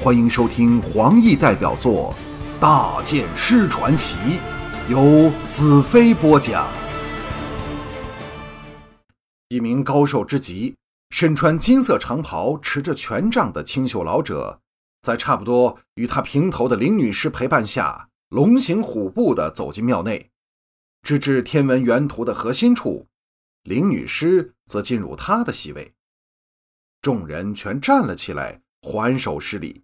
[0.00, 2.14] 欢迎收听黄奕代表作
[2.60, 4.14] 《大剑师传奇》，
[4.88, 6.68] 由子飞播讲。
[9.48, 10.76] 一名高瘦之极、
[11.10, 14.60] 身穿金色长袍、持着权杖的清秀老者，
[15.02, 20.30] 在差不多与他平头的林女士陪伴下，龙行虎步地走进庙内，
[21.02, 23.08] 直至天文原图的核心处，
[23.64, 25.92] 林女士则进入他的席位。
[27.02, 29.82] 众人全站了起来，还手施礼。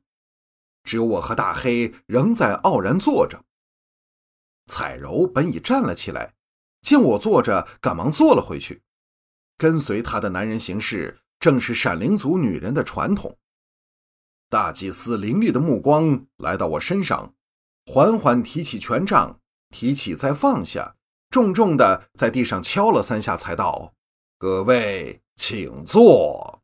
[0.84, 3.44] 只有我和大黑仍在傲然坐着。
[4.66, 6.34] 彩柔本已站了起来，
[6.80, 8.82] 见我坐着，赶忙坐了回去。
[9.58, 13.36] 跟随她的男人行事，正是闪灵族女人的传统。
[14.48, 17.34] 大祭司凌厉的目光来到我身上，
[17.86, 19.40] 缓缓提起权杖，
[19.70, 20.96] 提起再放下，
[21.30, 23.94] 重重的在地上敲了三下，才道
[24.38, 26.62] ：“各位，请坐。”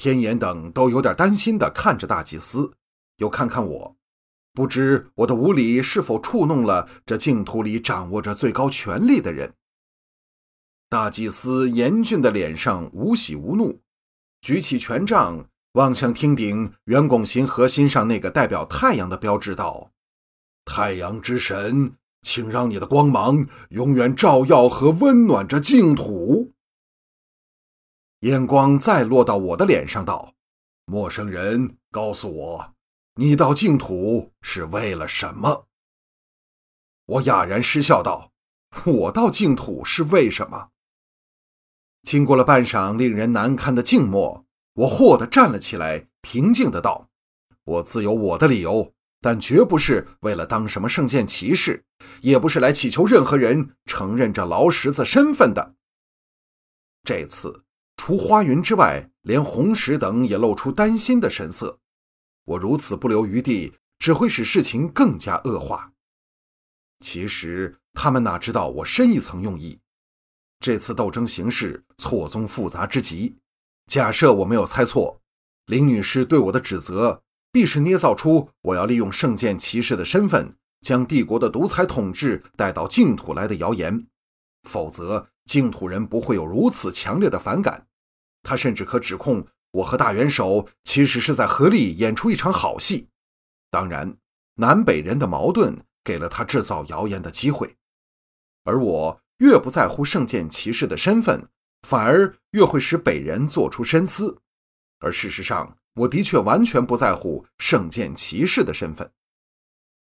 [0.00, 2.72] 天眼等都有点担心的看着大祭司，
[3.18, 3.96] 又看看我，
[4.54, 9.52] 不知我的无礼是否触弄了这净土里掌握着最高权力的人。
[10.88, 13.82] 大祭司严峻的脸上无喜无怒，
[14.40, 19.90] 举起权杖望向厅顶圆拱形核心上那个代表太阳的标志，道
[20.64, 21.92] ：“太阳之神，
[22.22, 26.54] 请让你的光芒永远照耀和温暖着净土。”
[28.20, 30.34] 眼光再落到我的脸上，道
[30.84, 32.74] ：“陌生人，告诉我，
[33.14, 35.66] 你到净土是为了什么？”
[37.06, 38.32] 我哑然失笑道
[38.84, 40.68] ：“我到净土是为什么？”
[42.04, 47.08] 经过了半晌令人难堪的静默，我霍地站了起来，平静的道
[47.64, 51.86] ：“我自有我的理由，但绝不是为了当什么圣剑骑士，
[52.20, 55.74] 也不是来祈求任何人承认这劳什子身份的。
[57.02, 57.64] 这次。”
[58.02, 61.80] 除花云之外，连红石等也露出担心的神色。
[62.46, 65.92] 我如此不留余地，只会使事情更加恶化。
[67.00, 69.80] 其实他们哪知道我深一层用意？
[70.60, 73.36] 这次斗争形势错综复杂之极。
[73.86, 75.20] 假设我没有猜错，
[75.66, 84.06] 林女士对我的指责，必是捏造出我要利用圣剑骑士的身份，将帝国的独裁统治带到净土来的谣言。
[84.62, 87.88] 否则，净土人不会有如此强烈的反感。
[88.42, 93.08] 他甚至可指控我和大元首其实是在合力演出一场好戏。
[93.70, 94.16] 当然，
[94.56, 97.76] 南北人的矛盾给了他制造谣言的机会。
[98.64, 101.48] 而我越不在乎圣剑骑士的身份，
[101.86, 104.40] 反而越会使北人做出深思。
[104.98, 109.10] 而事实上，我的确完全不在乎圣剑骑士的身份。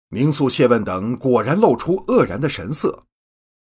[0.08, 3.04] 明素、谢问等果然露出愕然的神色，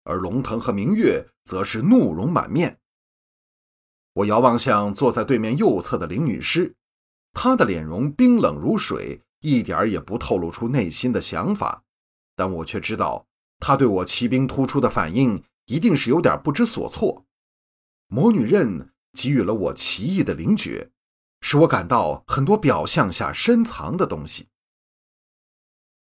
[0.03, 2.79] 而龙腾和明月则是怒容满面。
[4.15, 6.75] 我遥望向坐在对面右侧的林女士，
[7.33, 11.83] 她的脸容冰冷如水，一点儿也不透露出内心的想法。
[12.33, 13.27] 但我却知道，
[13.59, 17.25] 她对我骑兵突出的反应一定是有点不知所措。
[18.07, 20.91] 魔女刃给予了我奇异的灵觉，
[21.41, 24.47] 使我感到很多表象下深藏的东西。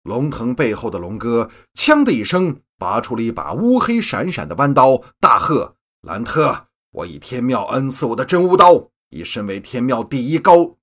[0.03, 10.77] 龙腾背后的龙哥“锵”的一声，拔出了一把乌黑闪闪的弯刀，大喝：“兰特！”我以天庙恩赐我的真无刀，以身为天庙第一高，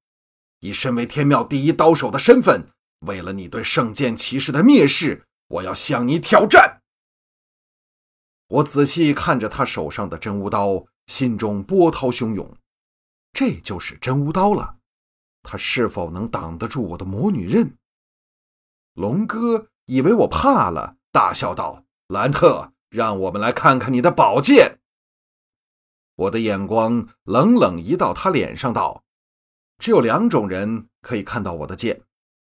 [0.59, 2.67] 以身为天庙第一刀手的身份，
[3.01, 6.81] 为了你对圣剑骑士的蔑视，我要向你挑战。
[8.47, 12.57] 我仔细看着他手上的真无刀，心中波涛汹涌。
[13.31, 14.77] 这就是真无刀了，
[15.43, 17.77] 他是否能挡得住我的魔女刃？
[18.95, 24.78] 龙哥以为我怕了，大笑道：“兰特，让我们来看看你的宝剑。”
[26.19, 29.05] 我的眼光冷冷移到他脸上，道
[29.79, 32.01] ：“只有两种人可以看到我的剑，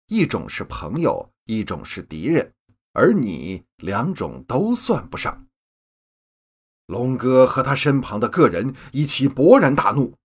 [0.07, 2.53] 一种是朋友，一种是敌人，
[2.91, 5.47] 而你两种都算不上。”
[6.87, 10.17] 龙哥和他身旁的个人一起勃然大怒，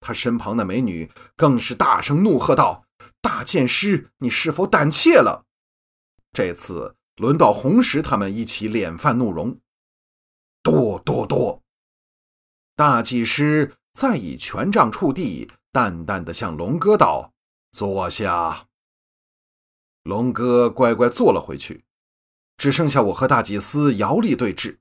[0.00, 2.84] 他身旁的美女更是大声怒喝道
[3.22, 5.46] ：“大剑师，你是否胆怯了？”
[6.32, 9.58] 这次轮到红石他们一起脸泛怒容，
[10.62, 11.59] 多多多。
[12.80, 17.34] 大祭司再以权杖触地，淡淡的向龙哥道
[17.72, 18.68] ：“坐下。”
[20.04, 21.84] 龙哥乖乖坐了回去，
[22.56, 24.78] 只剩下我和大祭司遥力对峙。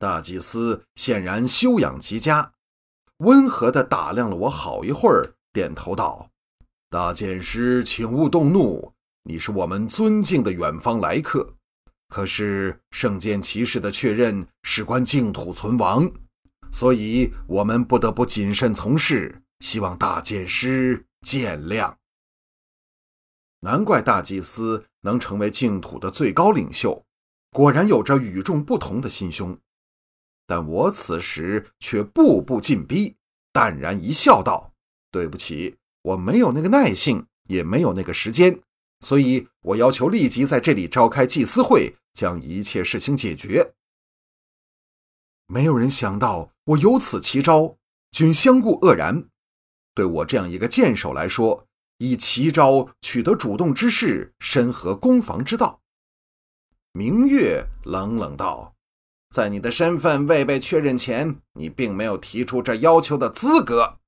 [0.00, 2.54] 大祭司显然修养极佳，
[3.18, 6.30] 温和的打量了我好一会儿，点头道
[6.90, 8.92] ：“大剑师，请勿动怒，
[9.22, 11.54] 你是我们尊敬的远方来客。
[12.08, 16.10] 可是圣剑骑士的确认事关净土存亡。”
[16.72, 21.94] 所以我们不得不谨慎从事，希望大剑师见谅。
[23.60, 27.04] 难怪大祭司能成为净土的最高领袖，
[27.50, 29.58] 果然有着与众不同的心胸。
[30.46, 33.16] 但我此时却步步进逼，
[33.52, 34.72] 淡然一笑，道
[35.12, 38.60] ：“对不起，我没有那个耐性，也没有那个时间，
[39.00, 43.74] 所以我要求立即在这里召开祭司会，将一切事情解决。”
[45.50, 47.76] 没有人想到我有此奇招，
[48.12, 49.24] 均相顾愕然。
[49.96, 51.66] 对我这样一个剑手来说，
[51.98, 55.80] 以奇招取得主动之势，深合攻防之道。
[56.92, 58.76] 明月冷冷道。
[59.30, 63.98] 在你的身份未被确认前，你并没有提出这要求的资格。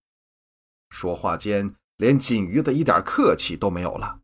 [0.91, 4.21] 说话间，连锦瑜的一点客气都没有了。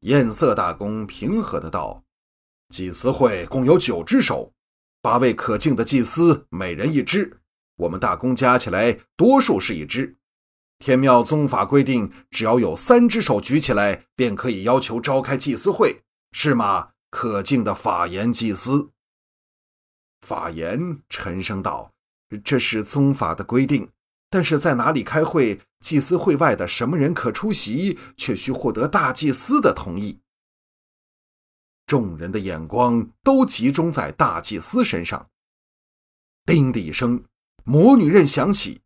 [0.00, 2.04] 艳色大公平和的道
[2.72, 4.52] ：“祭司会共有九只手，
[5.06, 7.38] 八位可敬的祭司，每人一只。
[7.76, 10.16] 我们大公加起来，多数是一只。
[10.80, 16.88] 天庙宗法规定，只要有三只手举起来，便可以要求召开祭司会，是吗？
[17.08, 18.90] 可敬的法言祭司。”
[20.26, 21.92] 法言沉声道
[22.42, 23.90] ：“这是宗法的规定，
[24.28, 30.18] 但是在哪里开会，祭司会外的什么人可出席，却需获得大祭司的同意。”
[31.86, 35.28] 众人的眼光都集中在大祭司身上。
[36.44, 37.24] 叮的一声，
[37.64, 38.82] 魔女刃响起。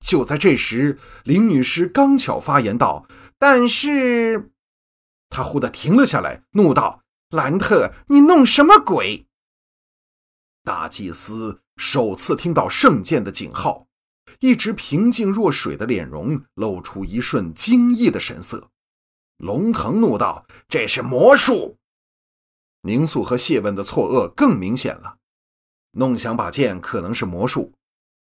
[0.00, 3.06] 就在这时，林女士刚巧发言道
[3.38, 4.52] ：“但是……”
[5.28, 9.26] 她忽地停了下来，怒道：“兰特，你弄什么鬼？”
[10.62, 13.88] 大祭司首次听到圣剑的警号，
[14.40, 18.70] 一直平静若水的脸容露出一瞬惊异的神色。
[19.38, 21.77] 龙腾怒道：“这是魔术！”
[22.82, 25.16] 宁素和谢问的错愕更明显了。
[25.92, 27.72] 弄响把剑可能是魔术，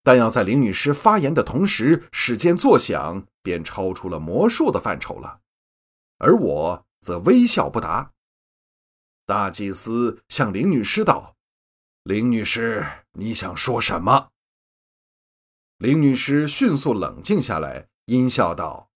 [0.03, 5.39] 但要在林女士发言的同时使剑作响，便超出了魔术的范畴了。
[6.18, 8.12] 而我则微笑不答。
[9.25, 11.36] 大祭司向林女士道。
[12.03, 14.30] 林女士，你想说什么？
[15.77, 18.89] 林女士迅速冷静下来，阴笑道：“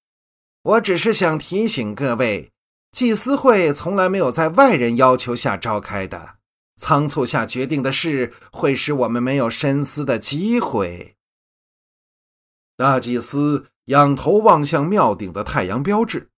[0.63, 2.52] 我只是想提醒各位，
[2.95, 6.36] 祭司会从来没有在外人要求下召开的。
[6.77, 11.18] 仓促下决定的事，会使我们没有深思的机会。”
[12.77, 16.30] 大祭司仰头望向庙顶的太阳标志，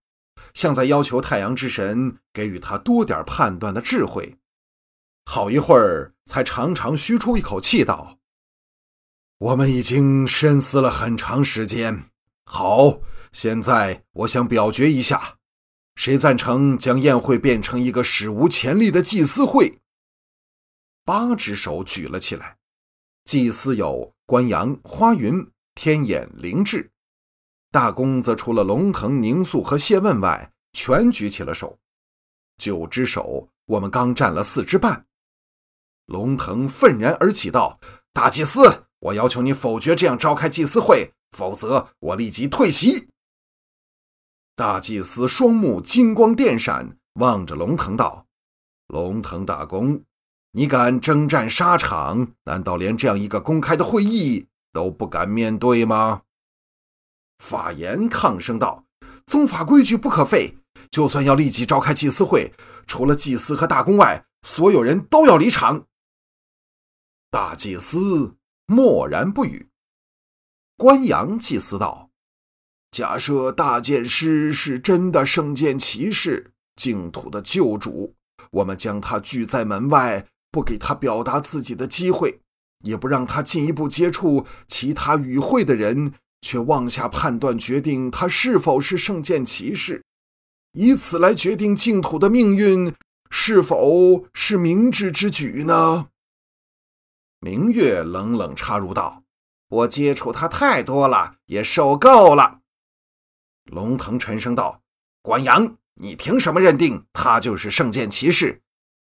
[0.55, 4.39] 像在要求太阳之神给予他多点判断的智慧。
[5.25, 8.17] 好一会儿，才长长吁出一口气，道
[9.37, 12.05] ：“我们已经深思了很长时间。
[12.45, 13.01] 好，
[13.31, 15.36] 现在我想表决一下，
[15.97, 19.79] 谁赞成将宴会变成一个史无前例的祭司会？”
[21.03, 22.57] 八只手举了起来。
[23.25, 26.91] 祭司有关阳、花云、天眼、灵智；
[27.71, 31.77] 大公则除了龙腾、宁肃和谢问外，全举起了手。
[32.57, 35.05] 九只手，我们刚占了四只半。
[36.05, 37.79] 龙腾愤然而起，道
[38.13, 43.09] ：“大祭司，我要求你否决这样召开祭司会，否则我立即退席。”
[44.57, 48.25] 大祭司双目金光电闪，望着龙腾道
[48.89, 50.03] ：“龙腾大公，
[50.53, 56.23] 你敢征战沙场，难道连这样一个公开的会议都不敢面对吗？”
[57.37, 58.85] 法言抗声道
[59.27, 60.57] ：“宗法规矩不可废，
[60.89, 62.51] 就算要立即召开祭司会，
[62.87, 65.85] 除了祭司和大公外，所有人都要离场。”
[67.29, 69.69] 大祭司默然不语。
[70.75, 72.06] 关阳祭司道
[72.91, 78.15] ：“假设大剑师是真的圣剑骑士，净土的救主，
[78.51, 82.39] 我们将他拒在门外，不给他表达自己的机会，
[82.83, 90.03] 也不让他进一步接触其他与会的人，却妄下判断，决定他是否是圣剑骑士，
[90.71, 92.93] 以此来决定净土的命运，
[93.29, 96.07] 是否是明智之举呢？”
[97.41, 99.23] 明月冷冷插入道
[99.69, 102.61] ：“我接触他太多了，也受够了。”
[103.67, 104.81] 龙腾沉声道
[105.21, 108.61] ：“关阳，你凭什么认定他就是圣剑骑士？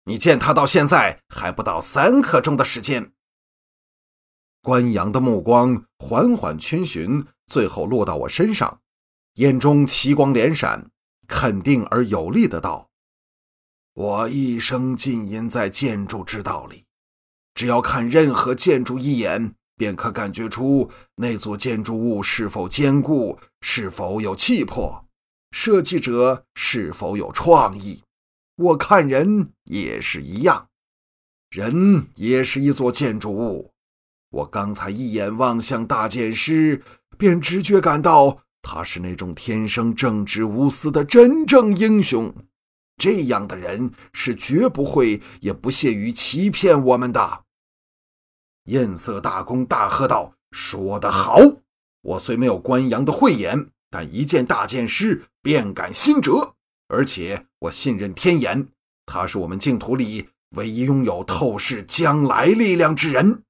[0.05, 3.13] 你见他到现在还不到三刻钟的时间。”
[4.61, 8.81] 关阳的目光缓缓逡巡，最后落到我身上，
[9.35, 10.91] 眼中奇光连闪，
[11.27, 12.89] 肯定而有力的道
[13.93, 16.85] ：“我一生浸淫在建筑之道里。”
[17.53, 25.07] 只要看任何建筑一眼，便可感觉出那座建筑物是否坚固，是否有气魄，
[25.49, 28.03] 设计者是否有创意。
[28.57, 30.67] 我看人也是一样，
[31.49, 33.71] 人也是一座建筑物。
[34.29, 36.83] 我刚才一眼望向大剑师，
[37.17, 42.31] 便直觉感到他是那种天生正直无私的真正英雄。
[42.97, 47.45] 这样的人是绝不会也不屑于欺骗我们的。”
[48.65, 51.39] 艳色大公大喝道：“说得好！
[52.01, 56.55] 我虽没有关阳的慧眼，但一见大剑师便感心折，
[56.87, 58.67] 而且我信任天眼，
[59.05, 63.43] 他是我们净土里唯一拥有透视将来力量之人。”